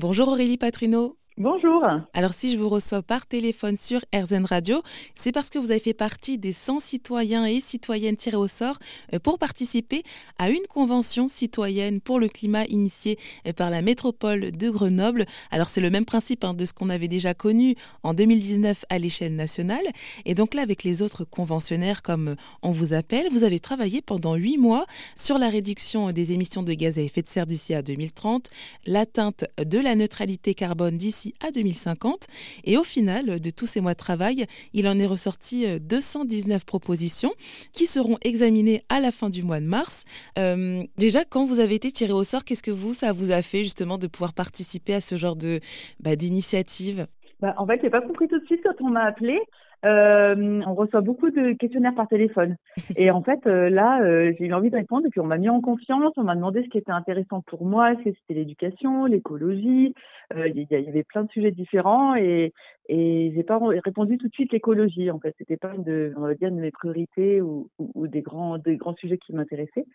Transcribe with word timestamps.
Bonjour 0.00 0.28
Aurélie 0.28 0.56
Patrino. 0.56 1.19
Bonjour. 1.42 1.82
Alors 2.12 2.34
si 2.34 2.52
je 2.52 2.58
vous 2.58 2.68
reçois 2.68 3.00
par 3.00 3.24
téléphone 3.24 3.78
sur 3.78 4.02
RZN 4.14 4.44
Radio, 4.44 4.82
c'est 5.14 5.32
parce 5.32 5.48
que 5.48 5.58
vous 5.58 5.70
avez 5.70 5.80
fait 5.80 5.94
partie 5.94 6.36
des 6.36 6.52
100 6.52 6.80
citoyens 6.80 7.46
et 7.46 7.60
citoyennes 7.60 8.18
tirés 8.18 8.36
au 8.36 8.46
sort 8.46 8.78
euh, 9.14 9.18
pour 9.18 9.38
participer 9.38 10.02
à 10.38 10.50
une 10.50 10.66
convention 10.68 11.28
citoyenne 11.28 12.02
pour 12.02 12.20
le 12.20 12.28
climat 12.28 12.66
initiée 12.66 13.18
euh, 13.46 13.54
par 13.54 13.70
la 13.70 13.80
métropole 13.80 14.50
de 14.50 14.68
Grenoble. 14.68 15.24
Alors 15.50 15.70
c'est 15.70 15.80
le 15.80 15.88
même 15.88 16.04
principe 16.04 16.44
hein, 16.44 16.52
de 16.52 16.66
ce 16.66 16.74
qu'on 16.74 16.90
avait 16.90 17.08
déjà 17.08 17.32
connu 17.32 17.74
en 18.02 18.12
2019 18.12 18.84
à 18.90 18.98
l'échelle 18.98 19.34
nationale. 19.34 19.86
Et 20.26 20.34
donc 20.34 20.52
là, 20.52 20.60
avec 20.60 20.84
les 20.84 21.00
autres 21.00 21.24
conventionnaires, 21.24 22.02
comme 22.02 22.28
euh, 22.28 22.36
on 22.60 22.70
vous 22.70 22.92
appelle, 22.92 23.28
vous 23.30 23.44
avez 23.44 23.60
travaillé 23.60 24.02
pendant 24.02 24.34
huit 24.34 24.58
mois 24.58 24.84
sur 25.16 25.38
la 25.38 25.48
réduction 25.48 26.12
des 26.12 26.32
émissions 26.32 26.62
de 26.62 26.74
gaz 26.74 26.98
à 26.98 27.00
effet 27.00 27.22
de 27.22 27.28
serre 27.28 27.46
d'ici 27.46 27.72
à 27.72 27.80
2030, 27.80 28.50
l'atteinte 28.84 29.46
de 29.56 29.78
la 29.78 29.94
neutralité 29.94 30.52
carbone 30.52 30.98
d'ici 30.98 31.29
à 31.40 31.50
2050. 31.50 32.26
Et 32.64 32.76
au 32.76 32.84
final 32.84 33.40
de 33.40 33.50
tous 33.50 33.66
ces 33.66 33.80
mois 33.80 33.94
de 33.94 33.98
travail, 33.98 34.46
il 34.72 34.88
en 34.88 34.98
est 34.98 35.06
ressorti 35.06 35.66
219 35.80 36.62
euh, 36.62 36.64
propositions 36.64 37.32
qui 37.72 37.86
seront 37.86 38.18
examinées 38.22 38.82
à 38.88 39.00
la 39.00 39.12
fin 39.12 39.30
du 39.30 39.42
mois 39.42 39.60
de 39.60 39.66
mars. 39.66 40.04
Euh, 40.38 40.84
déjà, 40.96 41.24
quand 41.24 41.44
vous 41.44 41.60
avez 41.60 41.74
été 41.74 41.92
tiré 41.92 42.12
au 42.12 42.24
sort, 42.24 42.44
qu'est-ce 42.44 42.62
que 42.62 42.70
vous, 42.70 42.94
ça 42.94 43.12
vous 43.12 43.30
a 43.30 43.42
fait 43.42 43.64
justement 43.64 43.98
de 43.98 44.06
pouvoir 44.06 44.32
participer 44.32 44.94
à 44.94 45.00
ce 45.00 45.16
genre 45.16 45.36
de 45.36 45.60
bah, 46.00 46.16
d'initiative? 46.16 47.06
Bah, 47.40 47.54
En 47.56 47.66
fait, 47.66 47.80
j'ai 47.82 47.90
pas 47.90 48.00
compris 48.00 48.28
tout 48.28 48.38
de 48.38 48.44
suite 48.46 48.62
quand 48.62 48.80
on 48.80 48.90
m'a 48.90 49.04
appelé. 49.04 49.40
Euh, 49.84 50.60
on 50.66 50.74
reçoit 50.74 51.00
beaucoup 51.00 51.30
de 51.30 51.52
questionnaires 51.52 51.94
par 51.94 52.08
téléphone. 52.08 52.56
Et 52.96 53.10
en 53.10 53.22
fait, 53.22 53.46
euh, 53.46 53.70
là, 53.70 54.02
euh, 54.02 54.32
j'ai 54.38 54.46
eu 54.46 54.52
envie 54.52 54.70
de 54.70 54.76
répondre 54.76 55.06
et 55.06 55.10
puis 55.10 55.20
on 55.20 55.26
m'a 55.26 55.38
mis 55.38 55.48
en 55.48 55.60
confiance, 55.60 56.12
on 56.16 56.24
m'a 56.24 56.34
demandé 56.34 56.62
ce 56.62 56.68
qui 56.68 56.78
était 56.78 56.92
intéressant 56.92 57.40
pour 57.46 57.64
moi, 57.64 57.94
c'était 58.04 58.34
l'éducation, 58.34 59.06
l'écologie, 59.06 59.94
il 60.36 60.66
y, 60.70 60.74
avait 60.74 61.02
plein 61.02 61.24
de 61.24 61.30
sujets 61.30 61.50
différents 61.50 62.14
et, 62.14 62.52
et 62.88 63.32
j'ai 63.34 63.42
pas 63.42 63.58
répondu 63.84 64.18
tout 64.18 64.28
de 64.28 64.32
suite 64.32 64.52
l'écologie. 64.52 65.10
En 65.10 65.18
fait, 65.18 65.34
c'était 65.38 65.56
pas 65.56 65.72
une 65.74 65.82
de, 65.82 66.12
on 66.16 66.20
va 66.20 66.34
dire, 66.34 66.50
de 66.50 66.56
mes 66.56 66.70
priorités 66.70 67.40
ou, 67.40 67.68
ou, 67.78 68.06
des 68.06 68.20
grands, 68.20 68.58
des 68.58 68.76
grands 68.76 68.94
sujets 68.94 69.18
qui 69.18 69.32
m'intéressaient. 69.32 69.86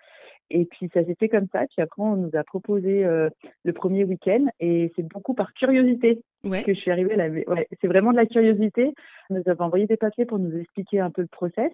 Et 0.52 0.66
puis 0.66 0.90
ça 0.94 1.04
s'est 1.04 1.16
fait 1.20 1.30
comme 1.30 1.48
ça. 1.52 1.66
Puis 1.68 1.82
après, 1.82 2.02
on 2.02 2.16
nous 2.16 2.32
a 2.34 2.44
proposé 2.44 3.04
le 3.04 3.74
premier 3.74 4.04
week-end 4.04 4.46
et 4.60 4.92
c'est 4.96 5.08
beaucoup 5.08 5.34
par 5.34 5.54
curiosité 5.54 6.22
que 6.44 6.74
je 6.74 6.80
suis 6.80 6.92
arrivée 6.92 7.16
là. 7.16 7.28
Ouais, 7.30 7.68
c'est 7.82 7.88
vraiment 7.88 8.12
de 8.12 8.18
la 8.18 8.26
curiosité. 8.26 8.94
On 9.30 9.36
nous 9.36 9.44
avait 9.48 9.62
envoyé 9.62 9.88
des 9.88 9.98
papiers 9.98 10.26
pour 10.26 10.38
nous 10.40 10.56
expliquer 10.58 11.00
un 11.00 11.10
peu 11.10 11.22
le 11.22 11.28
process. 11.28 11.72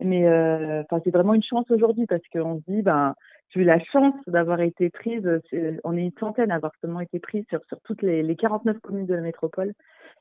Mais 0.00 0.26
euh, 0.26 0.82
c'est 1.04 1.10
vraiment 1.10 1.34
une 1.34 1.42
chance 1.42 1.70
aujourd'hui 1.70 2.06
parce 2.06 2.22
qu'on 2.32 2.58
se 2.58 2.70
dit, 2.70 2.82
ben, 2.82 3.14
j'ai 3.50 3.60
eu 3.60 3.64
la 3.64 3.82
chance 3.82 4.14
d'avoir 4.26 4.60
été 4.60 4.90
prise. 4.90 5.26
On 5.84 5.96
est 5.96 6.02
une 6.02 6.12
centaine 6.20 6.50
à 6.50 6.56
avoir 6.56 6.72
seulement 6.80 7.00
été 7.00 7.18
prise 7.18 7.44
sur, 7.48 7.60
sur 7.68 7.80
toutes 7.82 8.02
les, 8.02 8.22
les 8.22 8.36
49 8.36 8.78
communes 8.80 9.06
de 9.06 9.14
la 9.14 9.22
métropole. 9.22 9.72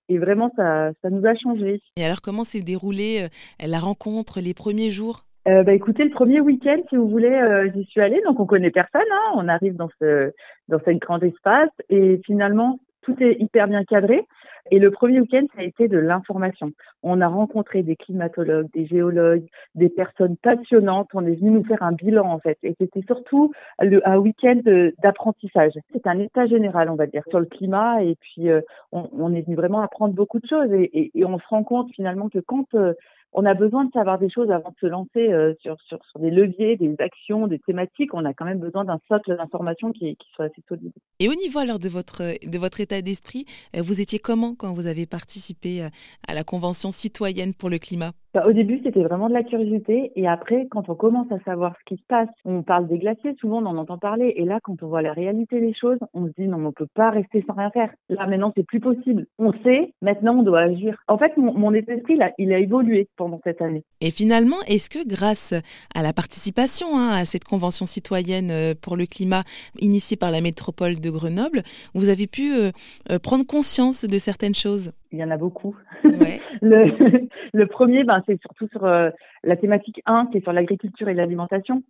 Et 0.08 0.18
vraiment, 0.18 0.52
ça, 0.56 0.92
ça 1.02 1.09
nous 1.09 1.26
a 1.26 1.36
changé. 1.36 1.82
Et 1.98 2.06
alors, 2.06 2.22
comment 2.22 2.44
s'est 2.44 2.62
déroulée 2.62 3.24
euh, 3.24 3.68
la 3.68 3.80
rencontre, 3.80 4.40
les 4.40 4.54
premiers 4.54 4.92
jours? 4.92 5.25
Euh, 5.48 5.64
bah, 5.64 5.74
écoutez, 5.74 6.04
le 6.04 6.10
premier 6.10 6.42
week-end, 6.42 6.78
si 6.90 6.96
vous 6.96 7.08
voulez, 7.08 7.30
euh, 7.30 7.70
j'y 7.74 7.86
suis 7.86 8.02
allée, 8.02 8.22
donc 8.24 8.40
on 8.40 8.46
connaît 8.46 8.72
personne. 8.72 9.02
Hein, 9.12 9.32
on 9.36 9.48
arrive 9.48 9.76
dans 9.76 9.90
ce 10.00 10.34
dans 10.68 10.80
grand 11.00 11.22
espace 11.22 11.70
et 11.90 12.20
finalement 12.26 12.80
tout 13.04 13.16
est 13.22 13.40
hyper 13.40 13.68
bien 13.68 13.84
cadré. 13.84 14.26
Et 14.72 14.80
le 14.80 14.90
premier 14.90 15.20
week-end, 15.22 15.46
ça 15.54 15.62
a 15.62 15.64
été 15.64 15.88
de 15.88 16.00
l'information. 16.00 16.72
On 17.04 17.22
a 17.22 17.28
rencontré 17.28 17.84
des 17.84 17.96
climatologues, 17.96 18.68
des 18.74 18.88
géologues, 18.88 19.46
des 19.76 19.90
personnes 19.90 20.38
passionnantes. 20.38 21.10
On 21.14 21.24
est 21.28 21.36
venu 21.36 21.52
nous 21.52 21.64
faire 21.64 21.84
un 21.84 21.92
bilan, 21.92 22.26
en 22.26 22.40
fait. 22.40 22.58
Et 22.64 22.76
c'était 22.80 23.04
surtout 23.06 23.54
le, 23.80 24.02
un 24.09 24.18
week-end 24.18 24.59
d'apprentissage. 25.04 25.74
C'est 25.94 26.08
un 26.08 26.18
état 26.18 26.48
général, 26.48 26.90
on 26.90 26.96
va 26.96 27.06
dire, 27.06 27.22
sur 27.30 27.40
le 27.40 27.46
climat. 27.46 28.02
Et 28.04 28.16
puis, 28.20 28.50
euh, 28.50 28.62
on, 28.92 29.08
on, 29.14 29.36
est 29.36 29.44
venu 29.44 29.56
vraiment 29.56 29.82
apprendre 29.82 30.16
beaucoup 30.16 30.40
de 30.40 30.48
choses. 30.48 30.74
Et, 30.74 30.90
et, 30.98 31.12
et 31.14 31.26
on 31.26 31.38
se 31.38 31.48
rend 31.48 31.64
compte 31.64 31.92
finalement 31.94 32.30
que 32.30 32.40
quand 32.40 32.66
euh, 32.74 32.94
on 33.34 33.45
a 33.45 33.54
besoin 33.54 33.86
de 33.86 33.92
savoir 33.92 34.18
des 34.18 34.30
choses 34.30 34.50
avant 34.50 34.70
de 34.70 34.76
se 34.80 34.86
lancer 34.86 35.31
euh, 35.31 35.53
sur, 35.62 35.75
sur, 35.88 36.00
sur, 36.06 36.19
des 36.19 36.31
leviers, 36.31 36.78
des 36.78 36.96
actions, 37.00 37.47
des 37.47 37.59
thématiques. 37.59 38.13
On 38.13 38.25
a 38.25 38.34
quand 38.34 38.46
même 38.46 38.59
besoin 38.59 38.86
d'un 38.86 39.00
socle 39.08 39.36
d'informations 39.36 39.91
qui, 39.91 40.16
qui, 40.16 40.28
soit 40.34 40.46
assez 40.46 40.63
solide. 40.68 40.94
Et 41.19 41.28
au 41.28 41.36
niveau 41.36 41.59
alors 41.59 41.80
de 41.80 41.90
votre, 41.90 42.22
de 42.22 42.58
votre 42.58 42.80
état 42.80 43.02
d'esprit, 43.02 43.46
euh, 43.75 43.81
vous 43.81 44.02
étiez 44.02 44.19
comment 44.19 44.56
quand 44.56 44.74
vous 44.74 44.88
avez 44.88 45.06
participé 45.06 45.84
euh, 45.84 45.90
à 46.28 46.34
la 46.34 46.44
Convention 46.44 46.91
citoyenne 46.91 47.53
pour 47.53 47.69
le 47.69 47.78
climat? 47.78 48.12
Bah, 48.36 48.44
au 48.46 48.52
début, 48.52 48.81
c'était 48.84 49.02
vraiment 49.02 49.30
de 49.30 49.34
la 49.34 49.44
curiosité. 49.44 50.12
Et 50.18 50.28
après, 50.28 50.68
quand 50.69 50.90
on 50.90 50.96
commence 50.96 51.31
à 51.31 51.40
savoir 51.46 51.74
ce 51.80 51.86
qui 51.86 52.02
se 52.02 52.06
passe, 52.06 52.28
on 52.44 52.63
parle 52.63 52.86
des 52.86 52.97
glaciers, 52.97 53.34
souvent 53.40 53.62
on 53.62 53.66
en 53.66 53.78
entend 53.78 53.97
parler. 53.97 54.34
Et 54.36 54.44
là, 54.44 54.59
quand 54.62 54.84
on 54.84 54.88
voit 54.88 55.02
la 55.02 55.13
réalité 55.13 55.62
des 55.62 55.74
choses, 55.74 56.00
on 56.13 56.28
se 56.28 56.34
dit 56.38 56.46
non, 56.46 56.57
on 56.57 56.68
ne 56.68 56.72
peut 56.72 56.88
pas 56.94 57.12
rester 57.12 57.46
sans 57.47 57.53
rien 57.53 57.69
faire. 57.69 57.94
Là, 58.09 58.28
maintenant, 58.28 58.52
c'est 58.53 58.66
plus 58.66 58.81
possible. 58.81 59.25
On 59.40 59.53
sait, 59.63 59.94
maintenant, 60.02 60.40
on 60.40 60.44
doit 60.44 60.59
agir. 60.59 61.02
En 61.07 61.18
fait, 61.18 61.38
mon, 61.38 61.53
mon 61.53 61.74
état 61.74 61.96
d'esprit, 61.96 62.18
là, 62.18 62.31
il 62.38 62.52
a 62.52 62.59
évolué 62.59 63.07
pendant 63.25 63.41
cette 63.44 63.59
année. 63.59 63.84
Et 64.02 64.12
finalement, 64.12 64.58
est-ce 64.68 64.88
que 64.88 65.03
grâce 65.08 65.56
à 65.96 66.03
la 66.03 66.13
participation 66.13 66.96
hein, 66.96 67.09
à 67.09 67.25
cette 67.25 67.44
convention 67.44 67.88
citoyenne 67.88 68.52
euh, 68.52 68.75
pour 68.80 68.96
le 68.96 69.08
climat 69.08 69.41
initiée 69.80 70.16
par 70.16 70.30
la 70.30 70.41
métropole 70.41 71.00
de 71.00 71.09
Grenoble, 71.09 71.63
vous 71.96 72.09
avez 72.09 72.28
pu 72.28 72.53
euh, 72.53 72.69
euh, 73.09 73.18
prendre 73.18 73.44
conscience 73.44 74.06
de 74.06 74.18
certaines 74.19 74.53
choses? 74.53 74.91
Il 75.12 75.18
y 75.18 75.24
en 75.24 75.31
a 75.31 75.38
beaucoup. 75.38 75.75
le, 76.03 77.28
le, 77.53 77.68
premier, 77.68 78.03
ben, 78.03 78.22
c'est 78.28 78.40
surtout 78.41 78.68
sur 78.68 78.86
euh, 78.86 79.09
la 79.44 79.56
thématique 79.56 80.02
1, 80.06 80.28
qui 80.28 80.38
est 80.38 80.42
sur 80.42 80.53
l'agriculture 80.53 81.09
et 81.09 81.16
l'alimentation. 81.16 81.81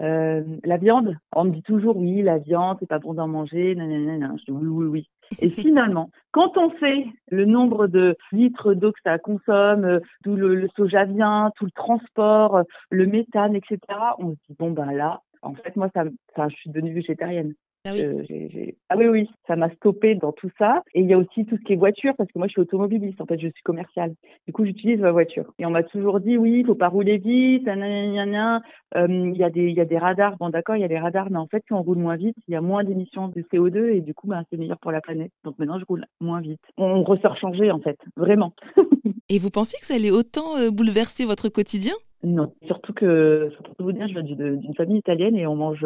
Euh, 0.00 0.42
la 0.64 0.76
viande, 0.78 1.16
on 1.34 1.44
me 1.44 1.50
dit 1.50 1.62
toujours 1.62 1.96
oui, 1.96 2.22
la 2.22 2.38
viande, 2.38 2.78
c'est 2.80 2.88
pas 2.88 2.98
bon 2.98 3.14
d'en 3.14 3.28
manger, 3.28 3.74
nanana. 3.74 4.34
Je 4.38 4.52
dis 4.52 4.58
oui, 4.58 4.66
oui, 4.66 4.86
oui. 4.86 5.10
Et 5.40 5.50
finalement, 5.50 6.10
quand 6.30 6.56
on 6.56 6.70
sait 6.78 7.06
le 7.30 7.44
nombre 7.44 7.86
de 7.86 8.16
litres 8.32 8.74
d'eau 8.74 8.92
que 8.92 9.00
ça 9.04 9.18
consomme, 9.18 9.84
euh, 9.84 10.00
d'où 10.24 10.34
le, 10.36 10.54
le, 10.54 10.68
soja 10.76 11.04
vient, 11.04 11.50
tout 11.56 11.66
le 11.66 11.70
transport, 11.72 12.62
le 12.90 13.06
méthane, 13.06 13.54
etc., 13.54 13.78
on 14.18 14.30
se 14.30 14.36
dit 14.48 14.56
bon 14.58 14.70
ben 14.70 14.92
là, 14.92 15.20
en 15.42 15.54
fait 15.54 15.76
moi 15.76 15.88
ça, 15.94 16.04
ça 16.36 16.48
je 16.48 16.56
suis 16.56 16.70
devenue 16.70 16.94
végétarienne. 16.94 17.54
Ah 17.84 17.92
oui. 17.94 18.04
Euh, 18.04 18.70
ah 18.90 18.96
oui, 18.96 19.06
oui, 19.08 19.30
ça 19.46 19.56
m'a 19.56 19.68
stoppé 19.70 20.14
dans 20.14 20.30
tout 20.30 20.50
ça. 20.56 20.84
Et 20.94 21.00
il 21.00 21.06
y 21.08 21.14
a 21.14 21.18
aussi 21.18 21.44
tout 21.46 21.56
ce 21.56 21.62
qui 21.62 21.72
est 21.72 21.76
voiture, 21.76 22.14
parce 22.16 22.30
que 22.30 22.38
moi, 22.38 22.46
je 22.46 22.52
suis 22.52 22.60
automobiliste. 22.60 23.20
En 23.20 23.26
fait, 23.26 23.40
je 23.40 23.48
suis 23.48 23.62
commerciale. 23.64 24.14
Du 24.46 24.52
coup, 24.52 24.64
j'utilise 24.64 25.00
ma 25.00 25.10
voiture. 25.10 25.52
Et 25.58 25.66
on 25.66 25.70
m'a 25.70 25.82
toujours 25.82 26.20
dit, 26.20 26.36
oui, 26.36 26.60
il 26.60 26.66
faut 26.66 26.76
pas 26.76 26.88
rouler 26.88 27.18
vite. 27.18 27.66
Euh, 27.66 28.60
il 28.94 29.36
y 29.36 29.42
a 29.42 29.50
des, 29.50 29.70
y 29.70 29.80
a 29.80 29.84
des 29.84 29.98
radars. 29.98 30.36
Bon, 30.36 30.50
d'accord, 30.50 30.76
il 30.76 30.82
y 30.82 30.84
a 30.84 30.88
des 30.88 30.98
radars, 30.98 31.30
mais 31.30 31.38
en 31.38 31.48
fait, 31.48 31.64
si 31.66 31.72
on 31.72 31.82
roule 31.82 31.98
moins 31.98 32.16
vite, 32.16 32.36
il 32.46 32.52
y 32.52 32.56
a 32.56 32.60
moins 32.60 32.84
d'émissions 32.84 33.28
de 33.28 33.42
CO2 33.52 33.96
et 33.96 34.00
du 34.00 34.14
coup, 34.14 34.28
ben, 34.28 34.44
c'est 34.50 34.56
meilleur 34.56 34.78
pour 34.78 34.92
la 34.92 35.00
planète. 35.00 35.32
Donc 35.44 35.58
maintenant, 35.58 35.78
je 35.80 35.84
roule 35.84 36.04
moins 36.20 36.40
vite. 36.40 36.60
On 36.76 37.02
ressort 37.02 37.36
changé, 37.36 37.72
en 37.72 37.80
fait, 37.80 37.98
vraiment. 38.16 38.54
et 39.28 39.38
vous 39.38 39.50
pensez 39.50 39.76
que 39.80 39.86
ça 39.86 39.94
allait 39.94 40.10
autant 40.10 40.56
euh, 40.56 40.70
bouleverser 40.70 41.24
votre 41.24 41.48
quotidien? 41.48 41.94
Non, 42.24 42.52
surtout 42.66 42.92
que, 42.92 43.50
pour 43.64 43.86
vous 43.86 43.92
dire, 43.92 44.06
je 44.06 44.12
viens 44.12 44.22
d'une 44.22 44.74
famille 44.76 44.98
italienne 44.98 45.36
et 45.36 45.46
on 45.46 45.56
mange 45.56 45.84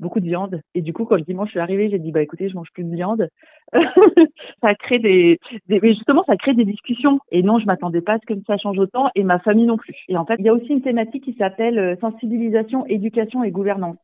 beaucoup 0.00 0.18
de 0.18 0.26
viande. 0.26 0.60
Et 0.74 0.82
du 0.82 0.92
coup, 0.92 1.04
quand 1.04 1.14
le 1.14 1.22
dimanche 1.22 1.48
je 1.48 1.52
suis 1.52 1.60
arrivée, 1.60 1.88
j'ai 1.88 2.00
dit, 2.00 2.10
bah 2.10 2.22
écoutez, 2.22 2.48
je 2.48 2.56
mange 2.56 2.72
plus 2.72 2.82
de 2.82 2.94
viande. 2.94 3.28
ça 4.62 4.74
crée 4.74 4.98
des, 4.98 5.38
des, 5.68 5.80
mais 5.80 5.94
justement, 5.94 6.24
ça 6.26 6.36
crée 6.36 6.54
des 6.54 6.64
discussions. 6.64 7.20
Et 7.30 7.42
non, 7.42 7.58
je 7.60 7.66
m'attendais 7.66 8.00
pas 8.00 8.14
à 8.14 8.18
ce 8.18 8.26
que 8.26 8.40
ça 8.46 8.56
change 8.58 8.78
autant 8.78 9.10
et 9.14 9.22
ma 9.22 9.38
famille 9.38 9.66
non 9.66 9.76
plus. 9.76 9.96
Et 10.08 10.16
en 10.16 10.26
fait, 10.26 10.36
il 10.38 10.44
y 10.44 10.48
a 10.48 10.54
aussi 10.54 10.68
une 10.68 10.82
thématique 10.82 11.24
qui 11.24 11.34
s'appelle 11.34 11.78
euh, 11.78 11.96
sensibilisation, 12.00 12.84
éducation 12.86 13.44
et 13.44 13.52
gouvernance. 13.52 13.96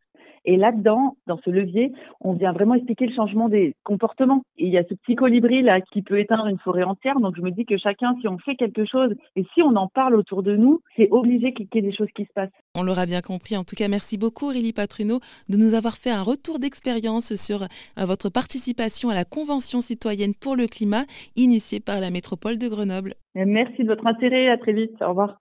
Et 0.45 0.57
là-dedans, 0.57 1.17
dans 1.27 1.39
ce 1.45 1.51
levier, 1.51 1.93
on 2.21 2.33
vient 2.33 2.53
vraiment 2.53 2.75
expliquer 2.75 3.07
le 3.07 3.15
changement 3.15 3.49
des 3.49 3.75
comportements. 3.85 4.43
Et 4.59 4.67
il 4.67 4.73
y 4.73 4.79
a 4.79 4.85
ce 4.85 4.95
petit 4.95 5.15
colibri 5.15 5.63
là 5.63 5.81
qui 5.81 6.03
peut 6.03 6.19
éteindre 6.19 6.47
une 6.47 6.59
forêt 6.59 6.83
entière. 6.83 7.21
Donc 7.21 7.37
je 7.37 7.43
me 7.43 7.51
dis 7.51 7.65
que 7.65 7.77
chacun, 7.77 8.17
si 8.21 8.29
on 8.29 8.39
fait 8.39 8.57
quelque 8.57 8.85
chose 8.85 9.15
et 9.37 9.45
si 9.55 9.63
on 9.63 9.77
en 9.77 9.89
parle 9.89 10.17
autour 10.17 10.43
de 10.43 10.57
nous, 10.57 10.81
c'est 10.97 11.09
obligé 11.11 11.53
qu'il 11.53 11.69
y 11.73 11.79
ait 11.79 11.83
des 11.83 11.95
choses 11.95 12.11
qui 12.15 12.25
se 12.25 12.33
passent. 12.35 12.51
On 12.75 12.83
l'aura 12.83 13.07
bien 13.07 13.21
compris. 13.21 13.57
En 13.57 13.65
tout 13.65 13.77
cas, 13.77 13.89
merci 13.89 14.19
beaucoup 14.19 14.47
Aurélie 14.47 14.73
Patruno 14.73 15.21
de 15.49 15.57
nous 15.57 15.75
avoir 15.75 15.95
fait 15.95 16.11
un 16.11 16.23
retour 16.23 16.59
d'expérience 16.59 17.35
sur 17.35 17.63
euh, 17.63 18.05
votre 18.05 18.29
participation 18.29 19.11
à 19.11 19.15
la 19.15 19.25
Convention 19.25 19.81
citoyenne 19.81 20.35
pour 20.35 20.57
le 20.57 20.67
climat 20.67 21.05
initiée 21.37 21.81
par 21.81 22.01
la 22.01 22.11
métropole 22.11 22.59
de 22.59 22.69
Grenoble. 22.69 23.15
Merci 23.35 23.83
de 23.83 23.89
votre 23.89 24.07
intérêt. 24.07 24.49
À 24.49 24.59
très 24.59 24.73
vite. 24.73 25.01
Au 25.01 25.09
revoir. 25.09 25.39